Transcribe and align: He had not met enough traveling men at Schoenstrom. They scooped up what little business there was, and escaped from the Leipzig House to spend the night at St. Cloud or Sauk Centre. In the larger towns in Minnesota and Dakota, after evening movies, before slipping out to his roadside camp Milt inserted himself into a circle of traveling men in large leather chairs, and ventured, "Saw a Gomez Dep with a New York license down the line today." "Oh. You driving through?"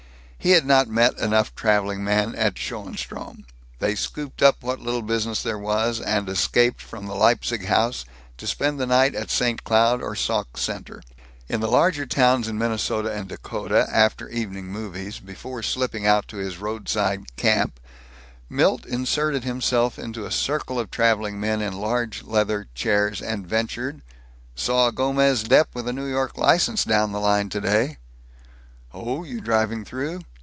He 0.43 0.53
had 0.57 0.65
not 0.65 0.87
met 0.87 1.19
enough 1.19 1.53
traveling 1.53 2.03
men 2.03 2.33
at 2.33 2.55
Schoenstrom. 2.57 3.45
They 3.77 3.93
scooped 3.93 4.41
up 4.41 4.63
what 4.63 4.79
little 4.79 5.03
business 5.03 5.43
there 5.43 5.59
was, 5.59 5.99
and 6.01 6.27
escaped 6.27 6.81
from 6.81 7.05
the 7.05 7.13
Leipzig 7.13 7.65
House 7.65 8.05
to 8.37 8.47
spend 8.47 8.79
the 8.79 8.87
night 8.87 9.13
at 9.13 9.29
St. 9.29 9.63
Cloud 9.63 10.01
or 10.01 10.15
Sauk 10.15 10.57
Centre. 10.57 11.03
In 11.47 11.59
the 11.61 11.67
larger 11.69 12.07
towns 12.07 12.47
in 12.47 12.57
Minnesota 12.57 13.11
and 13.13 13.27
Dakota, 13.29 13.85
after 13.91 14.29
evening 14.29 14.65
movies, 14.71 15.19
before 15.19 15.61
slipping 15.61 16.07
out 16.07 16.27
to 16.29 16.37
his 16.37 16.57
roadside 16.57 17.35
camp 17.35 17.79
Milt 18.49 18.83
inserted 18.87 19.43
himself 19.43 19.99
into 19.99 20.25
a 20.25 20.31
circle 20.31 20.79
of 20.79 20.89
traveling 20.89 21.39
men 21.39 21.61
in 21.61 21.73
large 21.73 22.23
leather 22.23 22.65
chairs, 22.73 23.21
and 23.21 23.45
ventured, 23.45 24.01
"Saw 24.55 24.87
a 24.87 24.91
Gomez 24.91 25.43
Dep 25.43 25.67
with 25.75 25.87
a 25.87 25.93
New 25.93 26.07
York 26.07 26.35
license 26.35 26.83
down 26.83 27.11
the 27.11 27.19
line 27.19 27.49
today." 27.49 27.99
"Oh. 28.91 29.23
You 29.23 29.39
driving 29.39 29.85
through?" 29.85 30.21